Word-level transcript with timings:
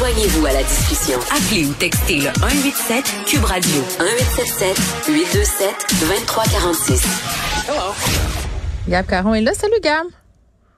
Joignez-vous 0.00 0.46
à 0.46 0.52
la 0.54 0.62
discussion. 0.62 1.18
Appelez 1.30 1.66
ou 1.66 1.74
textez 1.74 2.20
le 2.20 2.32
187 2.40 3.04
Cube 3.26 3.44
Radio 3.44 3.82
1877 3.98 5.04
827 5.08 5.74
2346. 6.00 7.02
Gab 8.88 9.06
Caron 9.06 9.34
est 9.34 9.42
là. 9.42 9.52
Salut 9.52 9.74
Gab. 9.82 10.06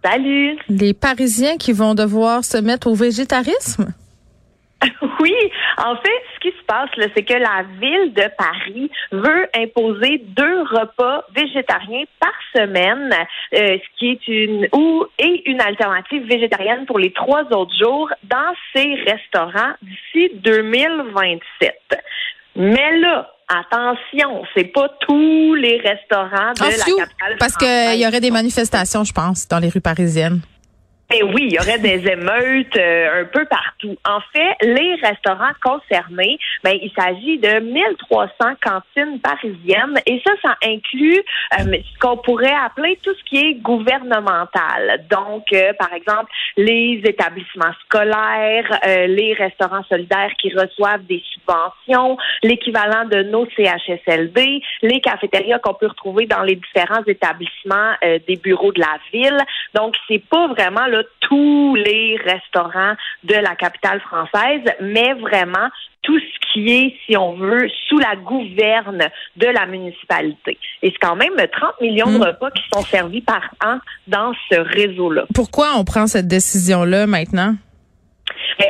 Salut. 0.04 0.58
Les 0.68 0.92
Parisiens 0.92 1.56
qui 1.56 1.70
vont 1.72 1.94
devoir 1.94 2.44
se 2.44 2.56
mettre 2.56 2.88
au 2.88 2.96
végétarisme? 2.96 3.94
Oui, 5.20 5.34
en 5.78 5.94
fait, 5.96 6.22
ce 6.34 6.40
qui 6.40 6.48
se 6.56 6.64
passe, 6.66 6.90
là, 6.96 7.06
c'est 7.14 7.22
que 7.22 7.34
la 7.34 7.62
ville 7.80 8.12
de 8.12 8.24
Paris 8.36 8.90
veut 9.12 9.46
imposer 9.56 10.18
deux 10.26 10.62
repas 10.62 11.24
végétariens 11.34 12.04
par 12.18 12.32
semaine, 12.54 13.12
euh, 13.54 13.78
ce 13.78 13.98
qui 13.98 14.10
est 14.10 14.28
une 14.28 14.68
ou 14.74 15.04
et 15.18 15.48
une 15.48 15.60
alternative 15.60 16.26
végétarienne 16.26 16.86
pour 16.86 16.98
les 16.98 17.12
trois 17.12 17.44
autres 17.52 17.74
jours 17.80 18.08
dans 18.24 18.52
ces 18.74 18.94
restaurants 19.06 19.74
d'ici 19.82 20.30
2027. 20.34 21.74
Mais 22.56 22.98
là, 22.98 23.30
attention, 23.48 24.44
c'est 24.54 24.64
pas 24.72 24.88
tous 25.00 25.54
les 25.54 25.78
restaurants 25.78 26.52
de 26.52 26.60
Ah, 26.62 26.70
la 26.70 26.76
capitale. 27.04 27.36
parce 27.38 27.56
qu'il 27.56 28.00
y 28.00 28.06
aurait 28.06 28.20
des 28.20 28.30
manifestations, 28.30 29.04
je 29.04 29.12
pense, 29.12 29.46
dans 29.48 29.58
les 29.58 29.68
rues 29.68 29.80
parisiennes. 29.80 30.40
Ben 31.10 31.30
oui, 31.34 31.48
il 31.50 31.52
y 31.52 31.58
aurait 31.58 31.78
des 31.78 32.08
émeutes 32.10 32.76
euh, 32.76 33.20
un 33.20 33.24
peu 33.26 33.44
partout. 33.44 33.96
En 34.08 34.20
fait, 34.32 34.56
les 34.62 34.94
restaurants 34.94 35.52
concernés, 35.62 36.38
ben 36.64 36.74
il 36.80 36.90
s'agit 36.96 37.38
de 37.38 37.60
1300 37.60 38.30
cantines 38.62 39.20
parisiennes 39.20 40.00
et 40.06 40.22
ça, 40.26 40.32
ça 40.40 40.56
inclut 40.64 41.18
euh, 41.58 41.64
ce 41.64 41.98
qu'on 41.98 42.16
pourrait 42.16 42.54
appeler 42.64 42.98
tout 43.02 43.12
ce 43.14 43.24
qui 43.24 43.38
est 43.38 43.54
gouvernemental. 43.54 45.04
Donc, 45.10 45.44
euh, 45.52 45.74
par 45.78 45.92
exemple, 45.92 46.30
les 46.56 47.02
établissements 47.04 47.74
scolaires, 47.84 48.80
les 49.06 49.34
restaurants 49.34 49.84
solidaires 49.84 50.32
qui 50.40 50.50
reçoivent 50.54 51.04
des 51.04 51.22
subventions, 51.34 52.16
l'équivalent 52.42 53.04
de 53.06 53.22
nos 53.24 53.46
CHSLD, 53.56 54.62
les 54.82 55.00
cafétérias 55.00 55.58
qu'on 55.58 55.74
peut 55.74 55.88
retrouver 55.88 56.26
dans 56.26 56.42
les 56.42 56.56
différents 56.56 57.04
établissements 57.06 57.92
des 58.02 58.36
bureaux 58.36 58.72
de 58.72 58.80
la 58.80 58.98
ville. 59.12 59.38
Donc, 59.74 59.94
c'est 60.08 60.22
pas 60.28 60.48
vraiment 60.48 60.86
là 60.86 61.01
tous 61.20 61.74
les 61.76 62.16
restaurants 62.24 62.94
de 63.24 63.34
la 63.34 63.54
capitale 63.56 64.00
française, 64.00 64.62
mais 64.80 65.12
vraiment 65.14 65.68
tout 66.02 66.18
ce 66.18 66.52
qui 66.52 66.68
est, 66.70 66.96
si 67.06 67.16
on 67.16 67.34
veut, 67.34 67.68
sous 67.88 67.98
la 67.98 68.16
gouverne 68.16 69.04
de 69.36 69.46
la 69.46 69.66
municipalité. 69.66 70.58
Et 70.82 70.90
c'est 70.90 70.98
quand 71.00 71.14
même 71.16 71.34
30 71.36 71.80
millions 71.80 72.08
Mm. 72.10 72.18
de 72.18 72.24
repas 72.26 72.50
qui 72.50 72.62
sont 72.74 72.82
servis 72.82 73.20
par 73.20 73.42
an 73.64 73.78
dans 74.08 74.32
ce 74.50 74.58
réseau-là. 74.58 75.24
Pourquoi 75.34 75.68
on 75.76 75.84
prend 75.84 76.06
cette 76.08 76.26
décision-là 76.26 77.06
maintenant? 77.06 77.54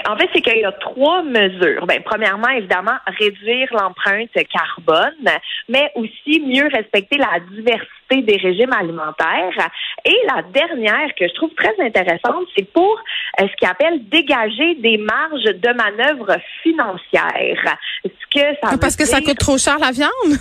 En 0.08 0.16
fait, 0.16 0.28
c'est 0.34 0.41
qu'il 0.41 0.58
y 0.58 0.64
a 0.64 0.72
trois 0.72 1.22
mesures. 1.22 1.86
Ben, 1.86 2.02
premièrement, 2.05 2.48
évidemment, 2.48 2.97
réduire 3.19 3.69
l'empreinte 3.72 4.30
carbone, 4.52 5.28
mais 5.69 5.91
aussi 5.94 6.41
mieux 6.41 6.69
respecter 6.72 7.19
la 7.19 7.41
diversité 7.50 8.22
des 8.22 8.36
régimes 8.36 8.72
alimentaires. 8.72 9.70
Et 10.05 10.16
la 10.27 10.42
dernière 10.42 11.14
que 11.19 11.27
je 11.27 11.34
trouve 11.34 11.50
très 11.55 11.75
intéressante, 11.80 12.47
c'est 12.56 12.70
pour 12.72 12.98
euh, 13.41 13.47
ce 13.48 13.56
qu'ils 13.56 13.69
appelle 13.69 14.08
dégager 14.08 14.75
des 14.77 14.98
marges 14.98 15.44
de 15.44 15.72
manœuvre 15.75 16.36
financières. 16.62 17.78
Ce 18.05 18.08
que 18.08 18.56
ça 18.60 18.72
veut 18.72 18.78
Parce 18.78 18.97
que 18.97 19.06
ça 19.06 19.20
coûte 19.20 19.38
trop 19.38 19.58
cher 19.58 19.78
la 19.78 19.91
viande? 19.91 20.38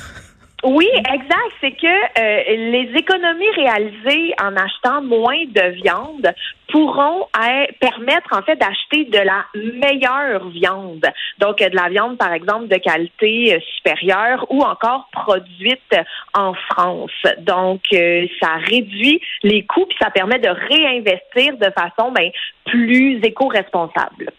Oui, 0.64 0.88
exact. 0.96 1.52
C'est 1.60 1.72
que 1.72 1.88
euh, 1.88 2.72
les 2.72 2.92
économies 2.96 3.50
réalisées 3.56 4.34
en 4.42 4.56
achetant 4.56 5.02
moins 5.02 5.44
de 5.48 5.72
viande 5.82 6.32
pourront 6.72 7.28
euh, 7.36 7.66
permettre 7.80 8.30
en 8.32 8.44
fait 8.44 8.56
d'acheter 8.58 9.06
de 9.06 9.18
la 9.18 9.46
meilleure 9.56 10.50
viande. 10.50 11.06
Donc 11.40 11.58
de 11.58 11.76
la 11.76 11.90
viande 11.90 12.18
par 12.18 12.32
exemple 12.32 12.68
de 12.68 12.78
qualité 12.78 13.56
euh, 13.56 13.60
supérieure 13.76 14.46
ou 14.50 14.62
encore 14.62 15.10
produite 15.12 15.96
en 16.34 16.54
France. 16.54 17.12
Donc 17.40 17.82
euh, 17.94 18.28
ça 18.40 18.56
réduit 18.68 19.20
les 19.44 19.66
coûts 19.66 19.86
puis 19.88 19.98
ça 20.00 20.12
permet 20.12 20.40
de 20.40 20.50
réinvestir 20.50 21.58
de 21.58 21.72
façon 21.72 22.12
ben, 22.12 22.30
plus 22.66 23.20
éco-responsable. 23.24 24.32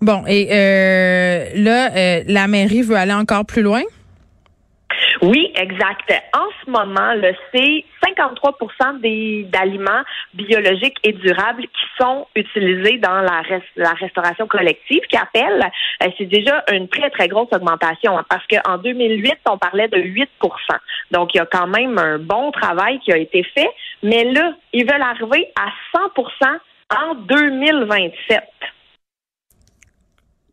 Bon, 0.00 0.24
et 0.26 0.48
euh, 0.50 1.44
là, 1.56 2.22
la 2.26 2.48
mairie 2.48 2.82
veut 2.82 2.96
aller 2.96 3.12
encore 3.12 3.44
plus 3.44 3.62
loin? 3.62 3.82
Oui, 5.22 5.52
exact. 5.54 6.10
En 6.34 6.46
ce 6.64 6.70
moment, 6.70 7.12
là, 7.12 7.32
c'est 7.52 7.84
53% 8.06 9.00
des 9.00 9.44
d'aliments 9.50 10.02
biologiques 10.32 10.96
et 11.04 11.12
durables 11.12 11.62
qui 11.64 11.84
sont 12.00 12.26
utilisés 12.34 12.96
dans 12.98 13.20
la, 13.20 13.42
res- 13.42 13.62
la 13.76 13.90
restauration 13.90 14.46
collective, 14.46 15.02
qui 15.10 15.16
appelle, 15.18 15.62
euh, 16.02 16.06
c'est 16.16 16.24
déjà 16.24 16.64
une 16.72 16.88
très, 16.88 17.10
très 17.10 17.28
grosse 17.28 17.48
augmentation, 17.52 18.16
hein, 18.18 18.24
parce 18.30 18.46
qu'en 18.46 18.78
2008, 18.78 19.34
on 19.50 19.58
parlait 19.58 19.88
de 19.88 19.98
8% 19.98 20.26
Donc, 21.10 21.34
il 21.34 21.38
y 21.38 21.40
a 21.40 21.46
quand 21.46 21.66
même 21.66 21.98
un 21.98 22.18
bon 22.18 22.50
travail 22.52 22.98
qui 23.00 23.12
a 23.12 23.18
été 23.18 23.42
fait, 23.42 23.68
mais 24.02 24.24
là, 24.24 24.54
ils 24.72 24.90
veulent 24.90 25.02
arriver 25.02 25.52
à 25.54 25.68
100% 25.98 26.58
en 26.96 27.14
2027. 27.14 28.42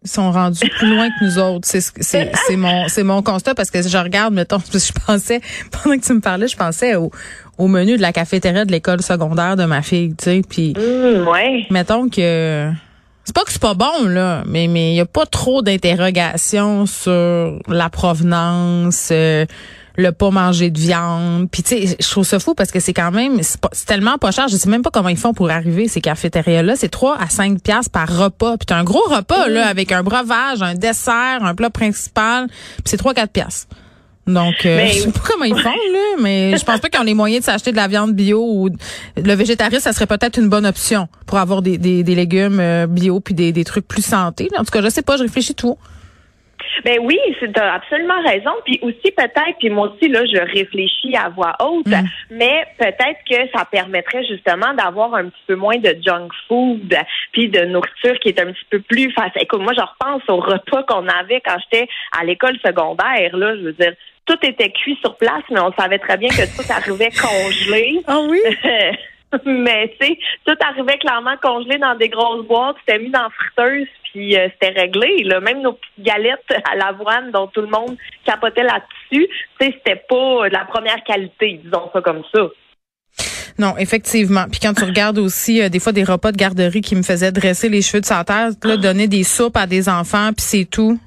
Ils 0.08 0.10
sont 0.10 0.32
rendus 0.32 0.70
plus 0.80 0.96
loin 0.96 1.10
que 1.10 1.26
nous 1.26 1.38
autres. 1.38 1.68
C'est 1.68 1.82
c'est 2.00 2.32
c'est 2.48 2.56
mon 2.56 2.88
c'est 2.88 3.04
mon 3.04 3.22
constat 3.22 3.54
parce 3.56 3.70
que 3.70 3.82
je 3.86 3.98
regarde 3.98 4.34
mettons 4.34 4.58
parce 4.60 4.70
que 4.70 4.80
je 4.80 4.94
pensais 5.06 5.42
pendant 5.70 5.98
que 5.98 6.06
tu 6.06 6.14
me 6.14 6.22
parlais, 6.22 6.48
je 6.48 6.56
pensais 6.56 6.96
au, 6.96 7.12
au 7.58 7.68
menu 7.68 7.98
de 7.98 8.02
la 8.02 8.14
cafétéria 8.14 8.64
de 8.64 8.72
l'école 8.72 9.02
secondaire 9.02 9.58
de 9.58 9.66
ma 9.66 9.82
fille, 9.82 10.16
tu 10.18 10.24
sais, 10.24 10.42
puis 10.48 10.74
Hum, 10.78 11.28
ouais. 11.28 11.66
mettons 11.70 12.08
que 12.08 12.72
c'est 13.26 13.36
pas 13.36 13.44
que 13.44 13.52
c'est 13.52 13.62
pas 13.62 13.74
bon 13.74 14.08
là, 14.08 14.44
mais 14.48 14.68
mais 14.68 14.94
il 14.94 14.96
y 14.96 15.02
a 15.02 15.06
pas 15.06 15.26
trop 15.26 15.62
d'interrogations 15.62 16.86
sur 16.86 17.60
la 17.68 17.90
provenance, 17.90 19.10
euh, 19.12 19.46
le 19.98 20.12
pas 20.12 20.30
manger 20.30 20.70
de 20.70 20.80
viande. 20.80 21.50
Puis 21.52 21.64
tu 21.64 21.88
sais, 21.88 21.98
je 22.00 22.10
trouve 22.10 22.24
ça 22.26 22.40
fou 22.40 22.54
parce 22.54 22.72
que 22.72 22.80
c'est 22.80 22.94
quand 22.94 23.12
même 23.12 23.40
c'est 23.42 23.86
tellement 23.86 24.18
pas 24.18 24.32
cher, 24.32 24.48
je 24.48 24.56
sais 24.56 24.70
même 24.70 24.84
pas 24.84 24.92
comment 24.92 25.10
ils 25.10 25.18
font 25.18 25.34
pour 25.34 25.50
arriver 25.50 25.88
ces 25.88 26.02
cafétérias 26.02 26.62
là, 26.62 26.76
c'est 26.76 26.90
3 26.90 27.18
à 27.20 27.28
5 27.30 27.62
pièces 27.62 27.90
par 27.90 28.08
repas. 28.08 28.58
Puis 28.58 28.68
t'as 28.68 28.78
un 28.78 28.84
gros 28.84 29.04
repas 29.10 29.48
là 29.48 29.68
avec 29.68 29.92
un 29.92 30.04
breuvage, 30.04 30.62
un 30.62 30.76
dessert, 30.76 31.40
un 31.44 31.56
plat 31.56 31.70
principal, 31.72 32.48
puis 32.48 32.84
c'est 32.86 32.98
3 32.98 33.14
4 33.16 33.32
pièces. 33.32 33.68
Donc, 34.28 34.66
euh, 34.66 34.76
Mais- 34.76 34.92
je 34.92 35.00
sais 35.04 35.12
pas 35.12 35.22
comment 35.26 35.46
ils 35.46 35.56
font, 35.58 35.70
là, 35.70 36.00
mais 36.22 36.58
je 36.58 36.66
pense 36.66 36.82
pas 36.82 36.90
qu'ils 36.90 37.00
ont 37.00 37.04
les 37.04 37.14
moyens 37.14 37.40
de 37.42 37.46
s'acheter 37.46 37.72
de 37.72 37.78
la 37.78 37.88
viande 37.88 38.12
bio 38.14 38.44
ou 38.46 38.70
le 39.16 39.34
végétarisme, 39.36 39.80
ça 39.80 39.94
serait 39.94 40.06
peut-être 40.06 40.38
une 40.38 40.50
bonne 40.50 40.66
option 40.66 41.08
pour 41.26 41.38
avoir 41.38 41.62
des, 41.62 41.78
des, 41.78 42.04
des 42.04 42.14
légumes 42.14 42.60
euh, 42.60 42.88
bio 42.88 43.22
puis 43.22 43.34
des, 43.34 43.54
des 43.54 43.64
trucs 43.64 43.88
plus 43.88 44.04
santé. 44.06 44.50
En 44.58 44.66
tout 44.66 44.72
cas, 44.72 44.82
je 44.82 44.90
sais 44.90 45.02
pas, 45.02 45.16
je 45.16 45.24
réfléchis 45.24 45.56
tout. 45.56 45.78
Ben 46.86 47.00
oui, 47.02 47.18
tu 47.40 47.50
as 47.60 47.74
absolument 47.74 48.22
raison. 48.26 48.52
Puis 48.66 48.80
aussi 48.82 49.12
peut-être, 49.12 49.58
puis 49.60 49.70
moi 49.70 49.90
aussi 49.92 50.10
là, 50.10 50.26
je 50.26 50.38
réfléchis 50.40 51.16
à 51.16 51.30
voix 51.30 51.54
haute, 51.62 51.88
Mm. 51.88 52.06
mais 52.32 52.66
peut-être 52.78 53.20
que 53.30 53.50
ça 53.58 53.66
permettrait 53.66 54.26
justement 54.26 54.74
d'avoir 54.74 55.14
un 55.16 55.26
petit 55.26 55.44
peu 55.48 55.56
moins 55.56 55.78
de 55.78 55.96
junk 56.06 56.30
food, 56.48 56.96
puis 57.32 57.50
de 57.50 57.62
nourriture 57.66 58.20
qui 58.20 58.30
est 58.30 58.40
un 58.40 58.52
petit 58.52 58.66
peu 58.70 58.80
plus 58.80 59.12
facile. 59.12 59.42
Écoute, 59.42 59.62
moi 59.62 59.74
je 59.76 59.82
repense 59.82 60.24
au 60.30 60.38
repas 60.38 60.84
qu'on 60.84 61.08
avait 61.08 61.42
quand 61.42 61.58
j'étais 61.72 61.88
à 62.20 62.24
l'école 62.24 62.58
secondaire. 62.66 63.36
Là, 63.36 63.56
je 63.56 63.62
veux 63.62 63.74
dire, 63.74 63.94
tout 64.26 64.38
était 64.44 64.72
cuit 64.72 64.98
sur 65.02 65.16
place, 65.18 65.44
mais 65.50 65.60
on 65.62 65.72
savait 65.74 66.00
très 66.00 66.18
bien 66.18 66.30
que 66.30 66.46
tout 66.58 66.70
arrivait 66.72 67.10
congelé. 67.12 68.02
Ah 68.08 68.20
oui? 68.30 68.40
Mais 69.46 69.94
tu 70.00 70.08
sais, 70.08 70.20
tout 70.46 70.56
arrivait 70.62 70.98
clairement 70.98 71.36
congelé 71.42 71.78
dans 71.78 71.96
des 71.96 72.10
grosses 72.10 72.46
boîtes, 72.46 72.78
c'était 72.86 73.00
mis 73.00 73.10
dans 73.10 73.24
la 73.24 73.30
friteuse, 73.30 73.88
puis 74.12 74.38
euh, 74.38 74.48
c'était 74.54 74.80
réglé. 74.80 75.24
Là. 75.24 75.40
Même 75.40 75.62
nos 75.62 75.74
petites 75.74 76.06
galettes 76.06 76.46
à 76.72 76.76
l'avoine 76.76 77.32
dont 77.32 77.48
tout 77.48 77.62
le 77.62 77.68
monde 77.68 77.98
capotait 78.26 78.64
là-dessus, 78.64 79.28
tu 79.60 79.66
sais, 79.66 79.74
c'était 79.78 80.02
pas 80.10 80.48
de 80.50 80.54
la 80.54 80.66
première 80.66 81.04
qualité, 81.04 81.60
disons 81.64 81.90
ça 81.94 82.02
comme 82.02 82.24
ça. 82.34 82.48
Non, 83.60 83.76
effectivement. 83.78 84.46
Puis 84.52 84.60
quand 84.60 84.74
tu 84.74 84.84
regardes 84.84 85.18
aussi 85.18 85.62
euh, 85.62 85.70
des 85.70 85.80
fois 85.80 85.92
des 85.92 86.04
repas 86.04 86.32
de 86.32 86.38
garderie 86.38 86.82
qui 86.82 86.96
me 86.96 87.02
faisaient 87.02 87.32
dresser 87.32 87.70
les 87.70 87.82
cheveux 87.82 88.02
de 88.02 88.06
sa 88.06 88.24
tête, 88.24 88.64
là, 88.64 88.78
donner 88.78 89.08
des 89.08 89.24
soupes 89.24 89.58
à 89.58 89.66
des 89.66 89.90
enfants, 89.90 90.30
puis 90.36 90.46
c'est 90.46 90.66
tout. 90.66 91.00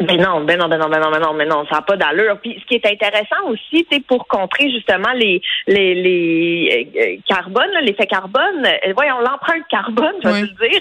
Ben 0.00 0.20
non, 0.20 0.40
ben 0.40 0.58
non, 0.58 0.68
ben 0.68 0.78
non, 0.78 0.88
ben 0.88 0.98
non, 1.00 1.10
ben 1.10 1.20
non, 1.20 1.34
ben 1.34 1.48
non, 1.48 1.64
ça 1.66 1.76
n'a 1.76 1.82
pas 1.82 1.96
d'allure. 1.96 2.38
Puis 2.40 2.58
ce 2.60 2.66
qui 2.66 2.74
est 2.74 2.86
intéressant 2.86 3.46
aussi, 3.46 3.86
c'est 3.90 4.04
pour 4.04 4.26
contrer 4.26 4.68
justement 4.70 5.12
les 5.14 5.40
les 5.68 5.94
les 5.94 6.88
euh, 6.96 7.16
carbones, 7.28 7.70
là, 7.72 7.80
l'effet 7.80 8.06
carbone, 8.06 8.66
euh, 8.66 8.92
voyons 8.94 9.20
l'empreinte 9.20 9.62
carbone, 9.70 10.16
je 10.22 10.28
vais 10.28 10.34
Oui. 10.34 10.50
le 10.60 10.68
dire, 10.68 10.80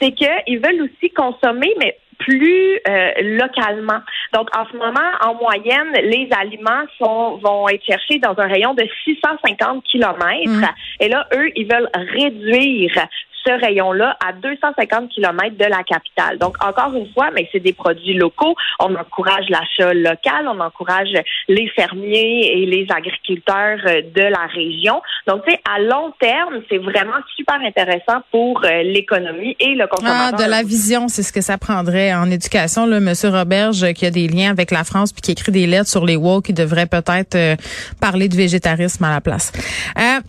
c'est 0.00 0.12
qu'ils 0.12 0.60
veulent 0.60 0.82
aussi 0.82 1.10
consommer, 1.12 1.74
mais 1.80 1.96
plus 2.18 2.78
euh, 2.88 3.10
localement. 3.22 4.00
Donc, 4.32 4.48
en 4.56 4.66
ce 4.70 4.76
moment, 4.76 5.10
en 5.20 5.34
moyenne, 5.34 5.92
les 6.04 6.28
aliments 6.38 6.84
sont, 6.98 7.38
vont 7.38 7.68
être 7.68 7.84
cherchés 7.84 8.18
dans 8.18 8.38
un 8.38 8.46
rayon 8.46 8.74
de 8.74 8.86
650 9.04 9.82
kilomètres. 9.84 10.46
Mm. 10.46 10.66
Et 11.00 11.08
là, 11.08 11.26
eux, 11.34 11.50
ils 11.56 11.66
veulent 11.66 11.90
réduire 11.94 13.06
ce 13.46 13.60
rayon-là 13.60 14.16
à 14.24 14.32
250 14.32 15.10
km 15.10 15.56
de 15.56 15.64
la 15.64 15.82
capitale. 15.82 16.38
Donc, 16.38 16.56
encore 16.64 16.94
une 16.94 17.10
fois, 17.12 17.30
mais 17.34 17.48
c'est 17.52 17.60
des 17.60 17.72
produits 17.72 18.14
locaux. 18.14 18.54
On 18.80 18.94
encourage 18.94 19.48
l'achat 19.48 19.92
local, 19.94 20.48
on 20.48 20.60
encourage 20.60 21.12
les 21.48 21.68
fermiers 21.70 22.52
et 22.52 22.66
les 22.66 22.86
agriculteurs 22.90 23.78
euh, 23.86 24.02
de 24.14 24.22
la 24.22 24.46
région. 24.52 25.02
Donc, 25.26 25.44
tu 25.44 25.52
sais, 25.52 25.60
à 25.70 25.80
long 25.80 26.12
terme, 26.20 26.62
c'est 26.70 26.78
vraiment 26.78 27.18
super 27.36 27.56
intéressant 27.60 28.22
pour 28.30 28.62
euh, 28.64 28.82
l'économie 28.82 29.56
et 29.60 29.74
le 29.74 29.86
consommateur. 29.86 30.38
Ah, 30.38 30.44
de 30.44 30.50
la 30.50 30.62
vision, 30.62 31.08
c'est 31.08 31.22
ce 31.22 31.32
que 31.32 31.40
ça 31.40 31.58
prendrait 31.58 32.14
en 32.14 32.30
éducation. 32.30 32.86
Là, 32.86 33.00
Monsieur 33.00 33.30
Roberge, 33.30 33.92
qui 33.92 34.06
a 34.06 34.10
des 34.10 34.28
liens 34.28 34.50
avec 34.50 34.70
la 34.70 34.84
France 34.84 35.12
puis 35.12 35.22
qui 35.22 35.32
écrit 35.32 35.52
des 35.52 35.66
lettres 35.66 35.88
sur 35.88 36.04
les 36.04 36.16
walks, 36.16 36.46
qui 36.46 36.52
devrait 36.52 36.86
peut-être 36.86 37.34
euh, 37.34 37.56
parler 38.00 38.28
de 38.28 38.36
végétarisme 38.36 39.04
à 39.04 39.10
la 39.10 39.20
place. 39.20 39.52
Euh, 39.98 40.20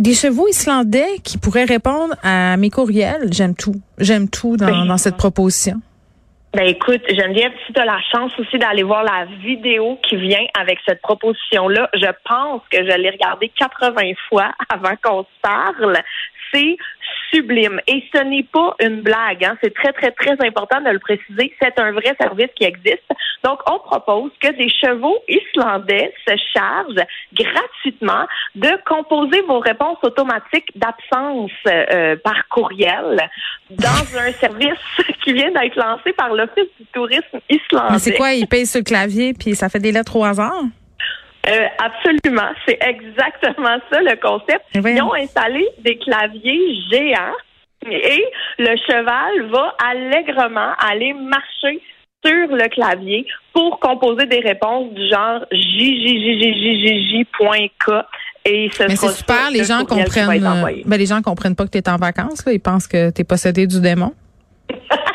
des 0.00 0.14
chevaux 0.14 0.48
islandais 0.48 1.18
qui 1.22 1.38
pourraient 1.38 1.64
répondre 1.64 2.14
à 2.22 2.56
mes 2.56 2.70
courriels. 2.70 3.28
J'aime 3.30 3.54
tout. 3.54 3.76
J'aime 3.98 4.28
tout 4.28 4.56
dans, 4.56 4.66
Ben, 4.66 4.86
dans 4.86 4.98
cette 4.98 5.16
proposition. 5.16 5.80
Ben 6.52 6.66
écoute, 6.66 7.02
Geneviève, 7.08 7.52
si 7.64 7.72
tu 7.72 7.80
as 7.80 7.84
la 7.84 8.00
chance 8.10 8.32
aussi 8.40 8.58
d'aller 8.58 8.82
voir 8.82 9.04
la 9.04 9.24
vidéo 9.40 10.00
qui 10.02 10.16
vient 10.16 10.44
avec 10.58 10.80
cette 10.84 11.00
proposition-là, 11.00 11.88
je 11.94 12.08
pense 12.28 12.62
que 12.72 12.78
je 12.78 12.96
l'ai 12.96 13.10
regardée 13.10 13.52
80 13.56 14.14
fois 14.28 14.50
avant 14.68 14.96
qu'on 15.00 15.22
se 15.22 15.40
parle. 15.42 15.96
C'est 16.52 16.76
sublime. 17.32 17.80
Et 17.86 18.02
ce 18.12 18.22
n'est 18.22 18.42
pas 18.42 18.74
une 18.80 19.02
blague. 19.02 19.44
Hein. 19.44 19.56
C'est 19.62 19.74
très, 19.74 19.92
très, 19.92 20.10
très 20.12 20.36
important 20.46 20.80
de 20.80 20.90
le 20.90 20.98
préciser. 20.98 21.54
C'est 21.60 21.78
un 21.78 21.92
vrai 21.92 22.14
service 22.20 22.48
qui 22.56 22.64
existe. 22.64 23.08
Donc, 23.44 23.60
on 23.70 23.78
propose 23.78 24.30
que 24.40 24.48
des 24.52 24.68
chevaux 24.68 25.18
islandais 25.28 26.12
se 26.26 26.34
chargent 26.52 27.06
gratuitement 27.32 28.26
de 28.54 28.70
composer 28.86 29.40
vos 29.42 29.60
réponses 29.60 29.98
automatiques 30.02 30.70
d'absence 30.76 31.50
euh, 31.66 32.16
par 32.16 32.48
courriel 32.48 33.28
dans 33.70 33.88
un 34.18 34.32
service 34.32 34.78
qui 35.24 35.32
vient 35.32 35.50
d'être 35.52 35.76
lancé 35.76 36.12
par 36.12 36.34
l'Office 36.34 36.68
du 36.78 36.86
tourisme 36.92 37.40
islandais. 37.48 37.92
Mais 37.92 37.98
c'est 37.98 38.16
quoi? 38.16 38.32
Ils 38.32 38.46
payent 38.46 38.66
sur 38.66 38.80
le 38.80 38.84
clavier 38.84 39.32
puis 39.32 39.54
ça 39.54 39.68
fait 39.68 39.78
des 39.78 39.92
lettres 39.92 40.16
au 40.16 40.24
hasard? 40.24 40.64
Euh, 41.48 41.66
absolument. 41.78 42.50
C'est 42.66 42.78
exactement 42.82 43.78
ça 43.90 44.00
le 44.00 44.16
concept. 44.20 44.64
Mais 44.74 44.80
voyons. 44.80 44.96
Ils 44.96 45.02
ont 45.02 45.14
installé 45.14 45.66
des 45.78 45.96
claviers 45.98 46.76
géants 46.90 47.34
et 47.90 48.24
le 48.58 48.76
cheval 48.86 49.50
va 49.50 49.74
allègrement 49.90 50.72
aller 50.78 51.14
marcher 51.14 51.80
sur 52.22 52.54
le 52.54 52.68
clavier 52.68 53.26
pour 53.54 53.80
composer 53.80 54.26
des 54.26 54.40
réponses 54.40 54.92
du 54.92 55.08
genre 55.08 55.44
jjjjjjj.k 55.50 57.24
et 58.44 58.70
ce 58.72 58.82
Mais 58.84 58.96
c'est 58.96 59.08
super, 59.08 59.50
les 59.50 59.60
le 59.60 59.64
gens 59.64 59.84
comprennent. 59.84 60.44
euh, 60.44 60.82
ben, 60.84 60.96
les 60.96 61.06
gens 61.06 61.22
comprennent 61.22 61.56
pas 61.56 61.64
que 61.64 61.70
tu 61.70 61.78
es 61.78 61.88
en 61.88 61.96
vacances. 61.96 62.44
Là. 62.46 62.52
Ils 62.52 62.60
pensent 62.60 62.86
que 62.86 63.10
tu 63.10 63.20
es 63.20 63.24
possédé 63.24 63.66
du 63.66 63.80
démon. 63.80 64.12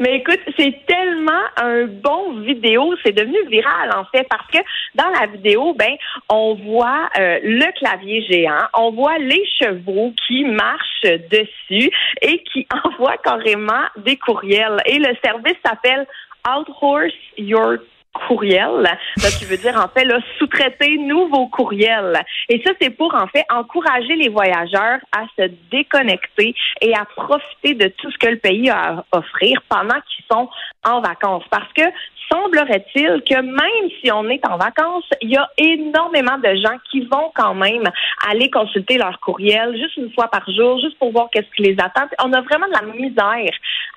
Mais 0.00 0.16
écoute, 0.16 0.40
c'est 0.58 0.84
tellement 0.86 1.44
un 1.56 1.86
bon 1.86 2.40
vidéo, 2.40 2.94
c'est 3.04 3.12
devenu 3.12 3.38
viral 3.48 3.90
en 3.94 4.04
fait 4.06 4.26
parce 4.28 4.46
que 4.48 4.58
dans 4.94 5.08
la 5.20 5.26
vidéo, 5.26 5.74
ben 5.74 5.94
on 6.28 6.54
voit 6.54 7.08
euh, 7.18 7.38
le 7.42 7.72
clavier 7.78 8.22
géant, 8.22 8.66
on 8.74 8.90
voit 8.92 9.18
les 9.18 9.44
chevaux 9.58 10.12
qui 10.26 10.44
marchent 10.44 11.20
dessus 11.30 11.90
et 12.22 12.42
qui 12.52 12.66
envoient 12.84 13.18
carrément 13.18 13.84
des 13.96 14.16
courriels. 14.16 14.80
Et 14.86 14.98
le 14.98 15.14
service 15.24 15.56
s'appelle 15.64 16.06
Outhorse 16.46 17.12
Your 17.38 17.78
courriel, 18.26 18.88
donc 19.16 19.30
qui 19.38 19.44
veut 19.44 19.56
dire 19.56 19.76
en 19.76 19.88
fait 19.88 20.04
là 20.04 20.18
sous-traiter 20.38 20.98
nouveaux 20.98 21.48
courriels. 21.48 22.20
Et 22.48 22.62
ça 22.64 22.72
c'est 22.80 22.90
pour 22.90 23.14
en 23.14 23.26
fait 23.26 23.44
encourager 23.50 24.16
les 24.16 24.28
voyageurs 24.28 24.98
à 25.12 25.24
se 25.36 25.50
déconnecter 25.70 26.54
et 26.80 26.94
à 26.94 27.04
profiter 27.04 27.74
de 27.74 27.88
tout 27.88 28.10
ce 28.10 28.18
que 28.18 28.28
le 28.28 28.38
pays 28.38 28.70
a 28.70 28.74
à 28.84 29.04
offrir 29.12 29.62
pendant 29.68 30.00
qu'ils 30.08 30.24
sont 30.30 30.48
en 30.84 31.00
vacances 31.00 31.44
parce 31.50 31.72
que 31.72 31.82
semblerait-il 32.30 33.22
que 33.28 33.40
même 33.40 33.90
si 34.00 34.10
on 34.12 34.28
est 34.28 34.44
en 34.46 34.56
vacances, 34.56 35.04
il 35.20 35.30
y 35.30 35.36
a 35.36 35.48
énormément 35.58 36.38
de 36.38 36.54
gens 36.56 36.76
qui 36.90 37.00
vont 37.02 37.30
quand 37.34 37.54
même 37.54 37.84
aller 38.28 38.50
consulter 38.50 38.98
leur 38.98 39.18
courriel 39.20 39.76
juste 39.76 39.96
une 39.96 40.12
fois 40.12 40.28
par 40.28 40.44
jour, 40.50 40.78
juste 40.80 40.98
pour 40.98 41.12
voir 41.12 41.28
qu'est-ce 41.32 41.50
qui 41.56 41.62
les 41.62 41.76
attend. 41.78 42.06
On 42.22 42.32
a 42.32 42.40
vraiment 42.42 42.66
de 42.66 42.72
la 42.72 42.82
misère 42.92 43.54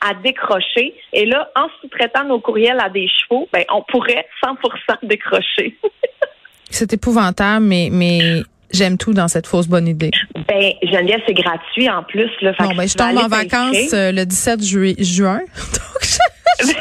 à 0.08 0.14
décrocher. 0.14 0.94
Et 1.14 1.26
là, 1.26 1.50
en 1.56 1.68
sous-traitant 1.82 2.24
nos 2.26 2.40
courriels 2.40 2.80
à 2.80 2.90
des 2.90 3.08
chevaux, 3.08 3.48
ben, 3.52 3.64
on 3.74 3.84
pourrait 3.84 4.26
100% 4.44 4.56
décrocher. 5.04 5.78
C'est 6.70 6.92
épouvantable, 6.94 7.66
mais, 7.66 7.90
mais 7.92 8.42
j'aime 8.74 8.98
tout 8.98 9.14
dans 9.14 9.28
cette 9.30 9.48
fausse 9.48 9.68
bonne 9.68 9.88
idée. 9.88 10.12
ben, 10.48 10.72
Geneviève, 10.84 11.22
c'est 11.26 11.34
gratuit 11.34 11.90
en 11.90 12.04
plus. 12.04 12.30
Là, 12.42 12.54
que 12.54 12.76
ben, 12.76 12.88
je 12.88 12.94
tombe 12.96 13.18
en 13.18 13.28
vacances 13.28 13.94
euh, 13.94 14.12
le 14.12 14.26
17 14.26 14.64
ju- 14.64 14.96
juin. 15.00 15.40
Donc, 15.56 16.02
je, 16.02 16.18
je 16.68 16.74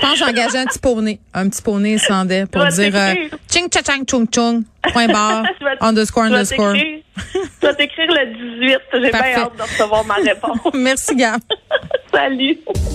pense 0.00 0.12
que 0.12 0.18
j'ai 0.18 0.24
engagé 0.24 0.58
un 0.58 0.66
petit 0.66 0.78
poney, 0.78 1.20
un 1.34 1.48
petit 1.48 1.62
poney 1.62 1.94
islandais 1.94 2.46
pour 2.46 2.62
vas 2.62 2.70
dire 2.70 2.92
euh, 2.94 3.14
ching 3.48 3.68
cha 3.72 3.82
chang 3.82 4.04
chung 4.04 4.26
chung, 4.30 4.64
point 4.92 5.08
barre, 5.08 5.44
Je 5.60 5.66
underscore 5.80 6.24
je 6.24 6.28
underscore. 6.32 6.74
Je 6.74 7.66
vais 7.66 7.74
t'écrire 7.74 8.08
le 8.08 8.58
18. 8.60 8.78
J'ai 8.92 9.00
bien 9.10 9.20
hâte 9.36 9.56
de 9.56 9.62
recevoir 9.62 10.04
ma 10.04 10.14
réponse. 10.14 10.58
Merci, 10.74 11.16
Gab. 11.16 11.40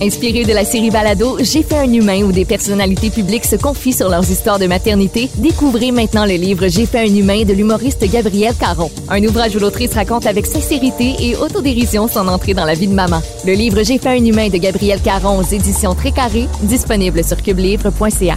Inspiré 0.00 0.44
de 0.44 0.52
la 0.52 0.64
série 0.64 0.90
Balado, 0.90 1.38
J'ai 1.40 1.62
fait 1.62 1.78
un 1.78 1.92
humain 1.92 2.22
où 2.24 2.32
des 2.32 2.44
personnalités 2.44 3.10
publiques 3.10 3.44
se 3.44 3.54
confient 3.54 3.92
sur 3.92 4.08
leurs 4.08 4.28
histoires 4.28 4.58
de 4.58 4.66
maternité, 4.66 5.30
découvrez 5.36 5.92
maintenant 5.92 6.26
le 6.26 6.34
livre 6.34 6.66
J'ai 6.66 6.86
fait 6.86 7.00
un 7.08 7.14
humain 7.14 7.44
de 7.44 7.52
l'humoriste 7.52 8.04
Gabriel 8.10 8.54
Caron. 8.58 8.90
Un 9.08 9.22
ouvrage 9.22 9.54
où 9.54 9.60
l'autrice 9.60 9.94
raconte 9.94 10.26
avec 10.26 10.44
sincérité 10.44 11.14
et 11.20 11.36
autodérision 11.36 12.08
son 12.08 12.26
entrée 12.26 12.54
dans 12.54 12.64
la 12.64 12.74
vie 12.74 12.88
de 12.88 12.94
maman. 12.94 13.22
Le 13.46 13.52
livre 13.52 13.84
J'ai 13.84 13.98
fait 13.98 14.08
un 14.08 14.24
humain 14.24 14.48
de 14.48 14.58
Gabriel 14.58 15.00
Caron 15.00 15.38
aux 15.38 15.54
éditions 15.54 15.94
Très 15.94 16.10
Carré, 16.10 16.48
disponible 16.62 17.22
sur 17.22 17.40
cubelivre.ca. 17.40 18.36